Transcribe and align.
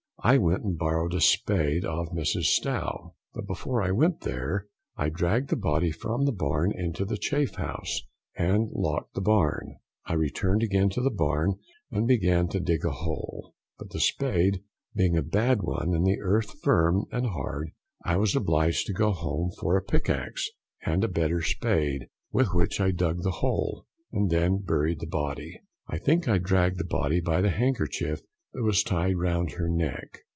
I 0.23 0.37
went 0.37 0.61
and 0.63 0.77
borrowed 0.77 1.15
a 1.15 1.19
spade 1.19 1.83
of 1.83 2.09
Mrs 2.11 2.43
Stow, 2.43 3.15
but 3.33 3.47
before 3.47 3.81
I 3.81 3.89
went 3.89 4.21
there 4.21 4.67
I 4.95 5.09
dragged 5.09 5.49
the 5.49 5.55
body 5.55 5.89
from 5.91 6.25
the 6.25 6.31
barn 6.31 6.71
into 6.71 7.05
the 7.05 7.17
chaff 7.17 7.55
house, 7.55 8.03
and 8.37 8.69
locked 8.71 9.15
the 9.15 9.21
barn. 9.21 9.79
I 10.05 10.13
returned 10.13 10.61
again 10.61 10.89
to 10.91 11.01
the 11.01 11.09
barn, 11.09 11.55
and 11.89 12.05
began 12.07 12.47
to 12.49 12.59
dig 12.59 12.85
a 12.85 12.91
hole, 12.91 13.55
but 13.79 13.89
the 13.89 13.99
spade 13.99 14.61
being 14.93 15.17
a 15.17 15.23
bad 15.23 15.63
one, 15.63 15.95
and 15.95 16.05
the 16.05 16.21
earth 16.21 16.59
firm 16.61 17.05
and 17.11 17.25
hard, 17.25 17.71
I 18.05 18.17
was 18.17 18.35
obliged 18.35 18.85
to 18.85 18.93
go 18.93 19.13
home 19.13 19.49
for 19.59 19.75
a 19.75 19.81
pickaxe 19.81 20.51
and 20.85 21.03
a 21.03 21.07
better 21.07 21.41
spade, 21.41 22.09
with 22.31 22.53
which 22.53 22.79
I 22.79 22.91
dug 22.91 23.23
the 23.23 23.31
hole, 23.41 23.87
and 24.11 24.29
then 24.29 24.59
buried 24.59 24.99
the 24.99 25.07
body. 25.07 25.59
I 25.87 25.97
think 25.97 26.27
I 26.27 26.37
dragged 26.37 26.77
the 26.77 26.85
body 26.85 27.21
by 27.21 27.41
the 27.41 27.49
handkerchief 27.49 28.21
that 28.53 28.63
was 28.63 28.83
tied 28.83 29.15
round 29.15 29.51
her 29.51 29.69
neck. 29.69 30.23